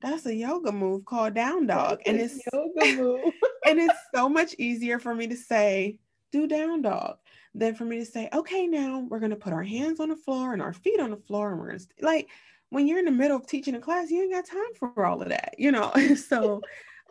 [0.00, 2.00] that's a yoga move called down dog.
[2.06, 3.34] And it's yoga move.
[3.66, 5.98] and it's so much easier for me to say,
[6.32, 7.16] do down dog
[7.54, 10.16] than for me to say, okay, now we're going to put our hands on the
[10.16, 11.50] floor and our feet on the floor.
[11.50, 12.28] And we're going to, like,
[12.70, 15.20] when you're in the middle of teaching a class, you ain't got time for all
[15.20, 15.92] of that, you know?
[16.14, 16.60] so,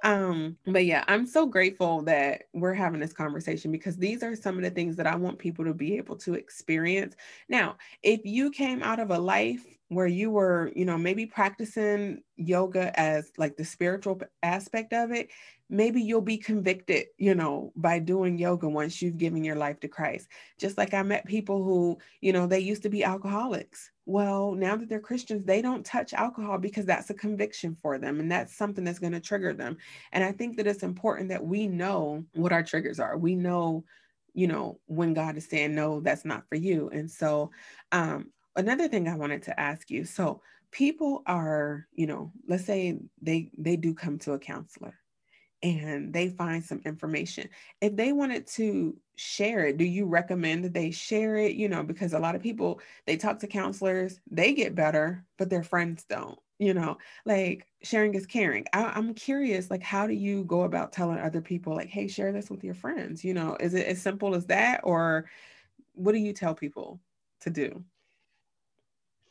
[0.03, 4.57] um, but yeah, I'm so grateful that we're having this conversation because these are some
[4.57, 7.15] of the things that I want people to be able to experience.
[7.49, 12.21] Now, if you came out of a life where you were, you know, maybe practicing
[12.37, 15.29] yoga as like the spiritual aspect of it,
[15.69, 19.87] maybe you'll be convicted, you know, by doing yoga once you've given your life to
[19.87, 20.27] Christ.
[20.57, 23.91] Just like I met people who, you know, they used to be alcoholics.
[24.09, 28.19] Well, now that they're Christians, they don't touch alcohol because that's a conviction for them
[28.19, 29.77] and that's something that's going to trigger them.
[30.11, 33.19] And I think that it's important that we know what our triggers are.
[33.19, 33.85] We know,
[34.33, 36.89] you know, when God is saying, no, that's not for you.
[36.89, 37.51] And so,
[37.91, 40.41] um, another thing I wanted to ask you so,
[40.71, 44.95] people are, you know, let's say they they do come to a counselor
[45.61, 47.49] and they find some information.
[47.81, 51.55] If they wanted to share it, do you recommend that they share it?
[51.55, 55.49] You know, because a lot of people they talk to counselors, they get better, but
[55.49, 56.39] their friends don't.
[56.59, 58.65] You know, like sharing is caring.
[58.73, 62.33] I, I'm curious, like, how do you go about telling other people, like, hey, share
[62.33, 63.23] this with your friends?
[63.23, 65.29] You know, is it as simple as that, or
[65.93, 66.99] what do you tell people
[67.41, 67.83] to do?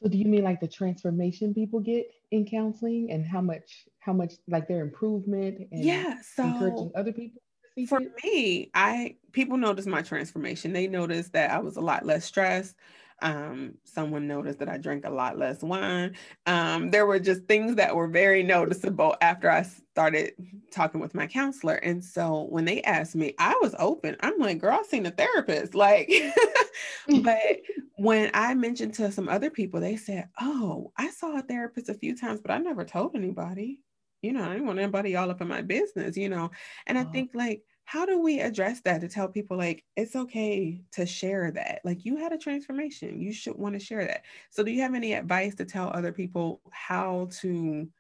[0.03, 4.13] So do you mean like the transformation people get in counseling and how much how
[4.13, 6.21] much like their improvement and Yeah.
[6.23, 7.43] So encouraging other people
[7.89, 8.13] for it?
[8.25, 10.73] me, I people notice my transformation.
[10.73, 12.77] They notice that I was a lot less stressed.
[13.21, 16.17] Um, someone noticed that I drank a lot less wine.
[16.47, 20.33] Um, there were just things that were very noticeable after I started
[20.71, 21.75] talking with my counselor.
[21.75, 24.17] And so when they asked me, I was open.
[24.21, 25.75] I'm like, girl, I've seen a therapist.
[25.75, 26.11] Like,
[27.23, 27.61] but
[27.97, 31.95] when I mentioned to some other people, they said, Oh, I saw a therapist a
[31.95, 33.81] few times, but I never told anybody.
[34.23, 36.51] You know, I didn't want anybody all up in my business, you know.
[36.87, 40.85] And I think like, how do we address that to tell people like it's okay
[40.93, 41.81] to share that?
[41.85, 43.21] Like you had a transformation.
[43.21, 44.25] You should want to share that.
[44.51, 47.91] So do you have any advice to tell other people how to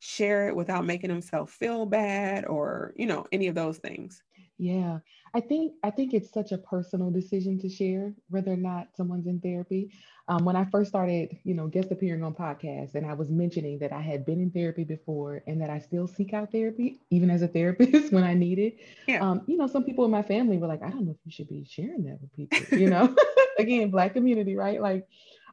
[0.00, 4.22] share it without making themselves feel bad or, you know, any of those things?
[4.62, 5.00] Yeah,
[5.34, 9.26] I think I think it's such a personal decision to share whether or not someone's
[9.26, 9.90] in therapy.
[10.28, 13.80] Um, when I first started, you know, guest appearing on podcasts, and I was mentioning
[13.80, 17.28] that I had been in therapy before and that I still seek out therapy, even
[17.28, 18.76] as a therapist when I need it.
[19.08, 19.28] Yeah.
[19.28, 21.32] Um, you know, some people in my family were like, I don't know if you
[21.32, 22.78] should be sharing that with people.
[22.78, 23.16] You know,
[23.58, 24.80] again, Black community, right?
[24.80, 25.08] Like,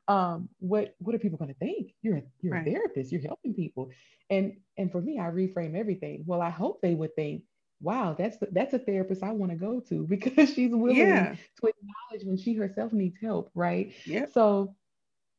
[0.07, 1.95] um, what what are people going to think?
[2.03, 2.67] You're a, you're Right.
[2.67, 3.11] a therapist.
[3.11, 3.89] You're helping people,
[4.29, 6.25] and and for me, I reframe everything.
[6.27, 7.41] Well, I hope they would think
[7.81, 11.35] wow, that's the, that's a therapist I want to go to because she's willing Yeah.
[11.61, 13.93] to acknowledge when she herself needs help, right?
[14.05, 14.25] Yeah.
[14.33, 14.75] So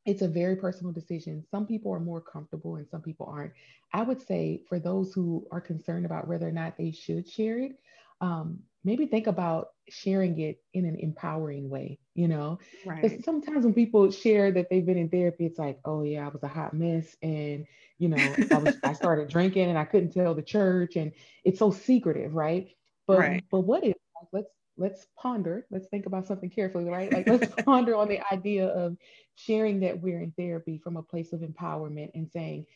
[0.07, 1.45] it's a very personal decision.
[1.51, 3.53] Some people are more comfortable and some people aren't.
[3.93, 7.59] I would say for those who are concerned about whether or not they should share
[7.59, 7.73] it,
[8.21, 12.59] um, maybe think about sharing it in an empowering way, you know?
[12.85, 13.25] Right.
[13.25, 16.43] sometimes when people share that they've been in therapy, it's like, oh yeah, I was
[16.43, 17.67] a hot mess, and
[17.99, 21.13] you know, I was I started drinking and I couldn't tell the church, and
[21.45, 22.69] it's so secretive, right?
[23.07, 23.43] But Right.
[23.51, 27.13] but what if like, let's let's ponder, let's think about something carefully, right?
[27.13, 28.97] Like let's ponder on the idea of
[29.35, 32.67] sharing that we're in therapy from a place of empowerment and saying,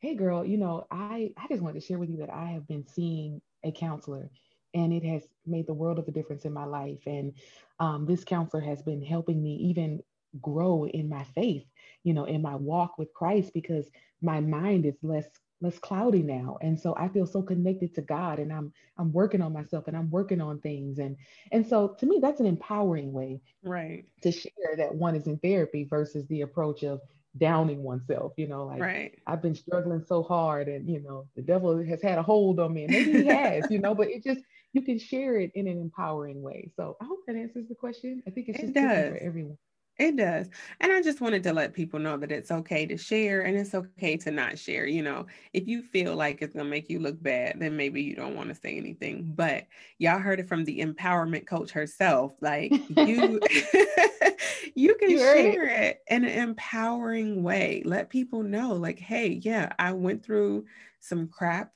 [0.00, 2.66] hey girl, you know, I I just wanted to share with you that I have
[2.68, 4.30] been seeing a counselor
[4.74, 7.00] and it has made the world of a difference in my life.
[7.06, 7.32] And
[7.80, 10.02] um, this counselor has been helping me even
[10.40, 11.66] grow in my faith,
[12.04, 13.90] you know, in my walk with Christ because
[14.22, 15.26] my mind is less
[15.60, 19.42] less cloudy now and so i feel so connected to god and i'm i'm working
[19.42, 21.16] on myself and i'm working on things and
[21.50, 24.04] and so to me that's an empowering way Right.
[24.22, 27.00] to share that one is in therapy versus the approach of
[27.36, 29.14] downing oneself you know like Right.
[29.26, 32.72] I've been struggling so hard and you know the devil has had a hold on
[32.72, 34.40] me and maybe he has you know but it just
[34.78, 36.70] you can share it in an empowering way.
[36.76, 38.22] So I hope that answers the question.
[38.26, 39.12] I think it's It just different does.
[39.18, 39.58] for everyone.
[39.98, 40.48] It does.
[40.80, 43.74] And I just wanted to let people know that it's okay to share and it's
[43.74, 44.86] okay to not share.
[44.86, 48.00] You know, if you feel like it's going to make you look bad, then maybe
[48.02, 49.32] you don't want to say anything.
[49.34, 49.66] But
[49.98, 52.36] y'all heard it from the empowerment coach herself.
[52.40, 53.40] Like you
[54.76, 55.54] you can You heard it.
[55.54, 56.02] share it.
[56.08, 57.82] in an empowering way.
[57.84, 60.66] Let people know like, "Hey, yeah, I went through
[61.00, 61.72] some crap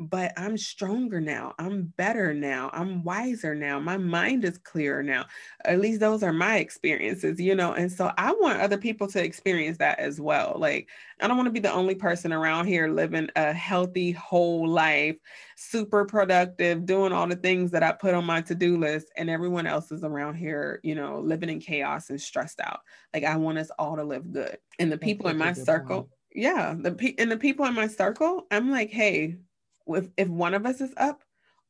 [0.00, 1.54] but I'm stronger now.
[1.58, 2.68] I'm better now.
[2.72, 3.78] I'm wiser now.
[3.78, 5.26] My mind is clearer now.
[5.64, 7.72] At least those are my experiences, you know.
[7.72, 10.56] And so I want other people to experience that as well.
[10.58, 14.68] Like, I don't want to be the only person around here living a healthy, whole
[14.68, 15.16] life,
[15.56, 19.30] super productive, doing all the things that I put on my to do list, and
[19.30, 22.80] everyone else is around here, you know, living in chaos and stressed out.
[23.12, 24.58] Like, I want us all to live good.
[24.78, 26.08] And the people in my circle, point.
[26.34, 29.38] yeah, the pe- and the people in my circle, I'm like, hey,
[29.86, 31.22] if if one of us is up,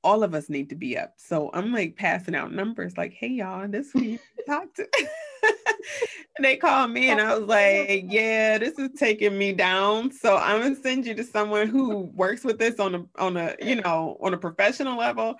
[0.05, 1.15] all of us need to be up.
[1.17, 4.87] So I'm like passing out numbers, like, hey y'all, this you talk to.
[4.95, 5.09] and
[6.45, 10.13] they called me and I was like, yeah, this is taking me down.
[10.13, 13.57] So I'm gonna send you to someone who works with this on a on a,
[13.63, 15.37] you know, on a professional level.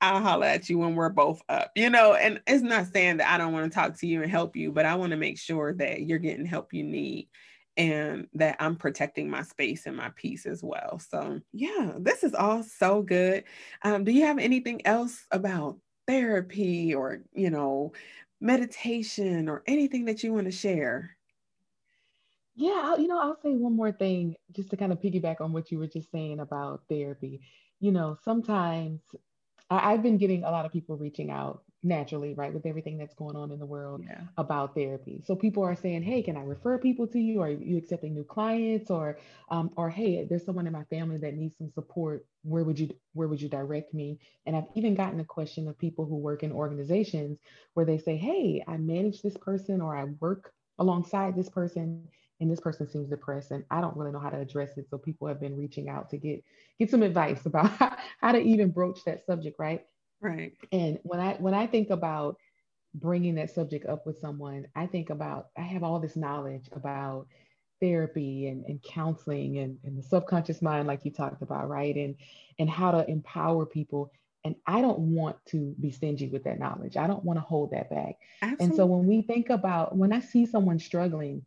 [0.00, 3.32] I'll holler at you when we're both up, you know, and it's not saying that
[3.32, 5.38] I don't want to talk to you and help you, but I want to make
[5.38, 7.28] sure that you're getting help you need
[7.78, 10.98] and that I'm protecting my space and my peace as well.
[10.98, 13.44] So, yeah, this is all so good.
[13.82, 17.92] Um, do you have anything else about therapy or, you know,
[18.40, 21.16] meditation or anything that you want to share?
[22.56, 25.70] Yeah, you know, I'll say one more thing just to kind of piggyback on what
[25.70, 27.40] you were just saying about therapy.
[27.78, 29.00] You know, sometimes
[29.70, 33.14] I, I've been getting a lot of people reaching out naturally, right, with everything that's
[33.14, 34.26] going on in the world Yeah.
[34.36, 35.20] about therapy.
[35.24, 37.40] So people are saying, "Hey, can I refer people to you?
[37.42, 38.90] Are you accepting new clients?
[38.90, 39.18] Or,
[39.50, 42.26] um, or hey, there's someone in my family that needs some support.
[42.42, 45.78] Where would you where would you direct me?" And I've even gotten a question of
[45.78, 47.40] people who work in organizations
[47.74, 52.08] where they say, "Hey, I manage this person or I work alongside this person."
[52.40, 54.88] And this person seems depressed, and I don't really know how to address it.
[54.88, 56.44] So people have been reaching out to get
[56.78, 59.84] get some advice about how, how to even broach that subject, right?
[60.20, 60.52] Right.
[60.72, 62.36] And when I when I think about
[62.94, 67.26] bringing that subject up with someone, I think about I have all this knowledge about
[67.80, 71.94] therapy and, and counseling and, and the subconscious mind, like you talked about, right?
[71.94, 72.16] And
[72.58, 74.12] and how to empower people.
[74.44, 76.96] And I don't want to be stingy with that knowledge.
[76.96, 78.16] I don't want to hold that back.
[78.40, 78.66] Absolutely.
[78.66, 81.44] And so when we think about when I see someone struggling,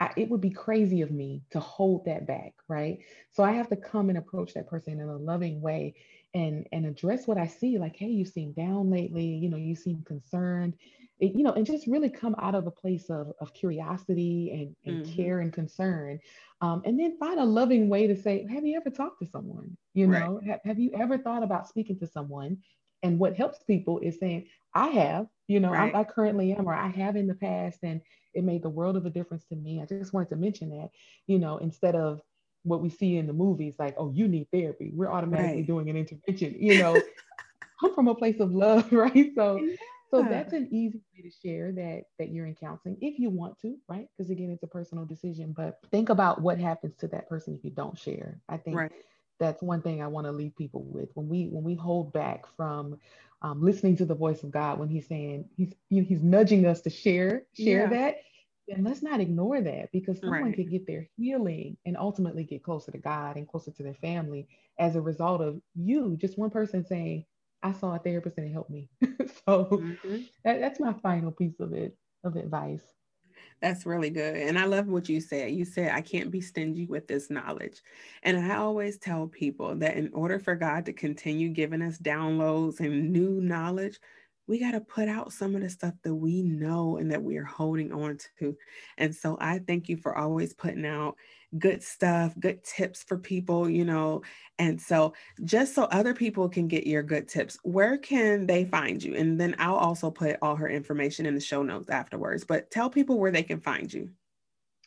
[0.00, 3.00] I, it would be crazy of me to hold that back, right?
[3.32, 5.94] So I have to come and approach that person in a loving way
[6.34, 7.78] and and address what I see.
[7.78, 9.24] Like, hey, you seem down lately.
[9.26, 10.74] You know, you seem concerned.
[11.18, 14.76] It- you know, and just really come out of a place of, of curiosity and,
[14.86, 15.04] and Mhm.
[15.04, 16.18] care and concern.
[16.62, 19.76] Um, and then find a loving way to say, have you ever talked to someone?
[19.94, 20.20] You Right.
[20.22, 22.58] know, have, have you ever thought about speaking to someone?
[23.02, 25.94] And what helps people is saying, I have, you know, Right.
[25.94, 28.00] I, I currently am, or I have in the past, and
[28.34, 29.80] it made the world of a difference to me.
[29.82, 30.90] I just wanted to mention that,
[31.26, 32.20] you know, instead of
[32.62, 35.66] what we see in the movies, like, oh, you need therapy, we're automatically Right.
[35.66, 37.02] doing an intervention, you know,
[37.82, 39.32] i'm from a place of love, right?
[39.34, 39.60] So,
[40.10, 43.58] so that's an easy way to share that that you're in counseling if you want
[43.60, 44.08] to, right?
[44.16, 45.52] Because again, it's a personal decision.
[45.56, 48.40] But think about what happens to that person if you don't share.
[48.48, 48.92] I think Right.
[49.40, 52.46] That's one thing I want to leave people with when we when we hold back
[52.56, 52.98] from
[53.42, 56.66] um, listening to the voice of God when He's saying He's you know, He's nudging
[56.66, 57.88] us to share share Yeah.
[57.88, 58.18] that.
[58.68, 60.56] Then let's not ignore that because someone Right.
[60.56, 64.48] could get their healing and ultimately get closer to God and closer to their family
[64.78, 67.26] as a result of you, just one person saying,
[67.62, 68.90] "I saw a therapist and it helped me."
[69.46, 70.28] so Mhm.
[70.44, 72.84] that, that's my final piece of it of advice.
[73.60, 74.36] That's really good.
[74.36, 75.52] And I love what you said.
[75.52, 77.82] You said, I can't be stingy with this knowledge.
[78.22, 82.80] And I always tell people that in order for God to continue giving us downloads
[82.80, 84.00] and new knowledge,
[84.46, 87.36] we got to put out some of the stuff that we know and that we
[87.36, 88.56] are holding on to.
[88.98, 91.16] And so I thank you for always putting out
[91.58, 94.22] good stuff, good tips for people, you know.
[94.58, 99.02] And so just so other people can get your good tips, where can they find
[99.02, 99.14] you?
[99.14, 102.44] And then I'll also put all her information in the show notes afterwards.
[102.44, 104.10] But tell people where they can find you.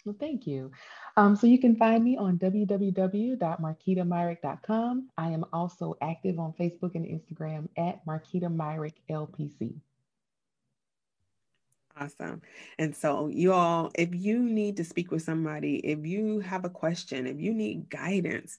[0.05, 0.71] Well, thank you.
[1.15, 5.09] Um, so you can find me on www.marquitamyrick.com.
[5.17, 9.75] I am also active on Facebook and Instagram at Marquita Myrick LPC.
[11.95, 12.41] Awesome.
[12.79, 16.69] And so, you all, if you need to speak with somebody, if you have a
[16.69, 18.57] question, if you need guidance,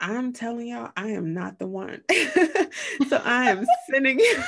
[0.00, 2.00] I'm telling y'all, I am not the one.
[3.08, 4.42] so I am sending you,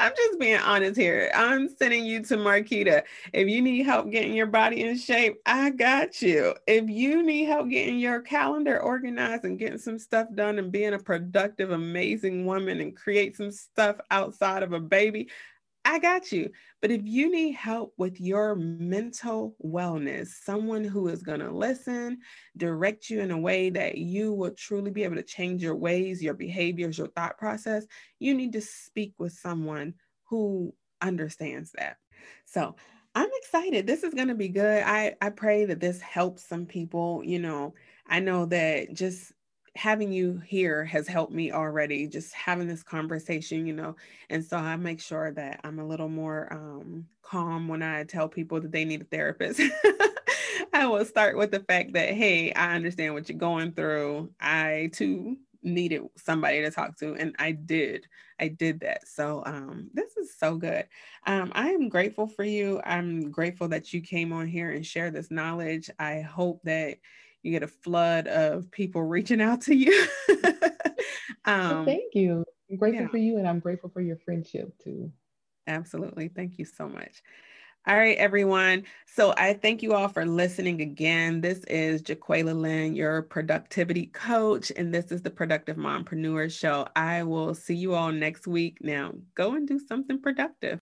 [0.00, 1.30] I'm just being honest here.
[1.34, 3.02] I'm sending you to Marquita.
[3.34, 6.54] If you need help getting your body in shape, I got you.
[6.66, 10.94] If you need help getting your calendar organized and getting some stuff done and being
[10.94, 15.28] a productive, amazing woman and create some stuff outside of a baby,
[15.84, 16.50] I got you.
[16.82, 22.18] But if you need help with your mental wellness, someone who is going to listen,
[22.56, 26.22] direct you in a way that you will truly be able to change your ways,
[26.22, 27.86] your behaviors, your thought process,
[28.18, 29.94] you need to speak with someone
[30.28, 31.96] who understands that.
[32.44, 32.76] So,
[33.14, 33.88] I'm excited.
[33.88, 34.84] This is going to be good.
[34.84, 37.74] I I pray that this helps some people, you know.
[38.06, 39.32] I know that just
[39.76, 43.94] having you here has helped me already just having this conversation you know
[44.28, 48.28] and so i make sure that i'm a little more um, calm when i tell
[48.28, 49.60] people that they need a therapist.
[50.72, 54.30] I will start with the fact that hey i understand what you're going through.
[54.40, 58.06] I too needed somebody to talk to and i did.
[58.40, 59.06] I did that.
[59.06, 60.86] So um, this is so good.
[61.26, 62.80] Um, i am grateful for you.
[62.84, 65.90] I'm grateful that you came on here and shared this knowledge.
[65.98, 66.96] I hope that
[67.42, 70.06] you get a flood of people reaching out to you.
[71.44, 72.44] um, thank you.
[72.70, 73.08] I'm grateful yeah.
[73.08, 75.12] for you and I'm grateful for your friendship too.
[75.66, 76.28] Absolutely.
[76.28, 77.22] Thank you so much.
[77.86, 78.84] All right, everyone.
[79.06, 81.40] So I thank you all for listening again.
[81.40, 86.88] This is Jaqualia Lynn, your productivity coach, and this is the Productive Mompreneur Show.
[86.94, 88.78] I will see you all next week.
[88.82, 90.78] Now, go and do something productive.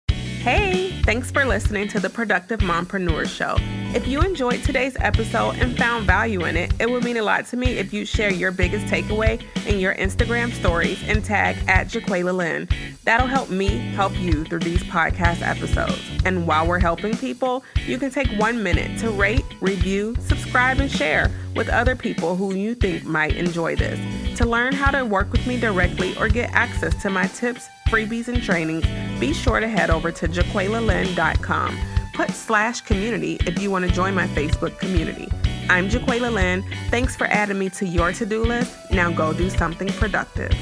[0.48, 3.56] Hey, thanks for listening to the Productive Mompreneur Show.
[3.94, 7.44] If you enjoyed today's episode and found value in it, it would mean a lot
[7.48, 11.88] to me if you share your biggest takeaway in your Instagram stories and tag at
[11.88, 12.66] Jaqualia Lynn.
[13.04, 16.00] That'll help me help you through these podcast episodes.
[16.24, 20.90] And while we're helping people, you can take one minute to rate, review, subscribe, and
[20.90, 24.00] share with other people who you think might enjoy this.
[24.38, 28.28] To learn how to work with me directly or get access to my tips, freebies,
[28.28, 28.84] and trainings,
[29.18, 31.78] be sure to head over to jaqualialynn.com.
[32.14, 35.28] Put slash community if you want to join my Facebook community.
[35.70, 36.64] I'm Jaqualia Lynn.
[36.90, 38.74] Thanks for adding me to your to do list.
[38.90, 40.52] Now go do something productive.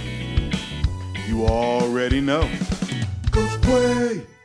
[1.29, 2.49] You already know.
[3.31, 4.36] Coach Qua.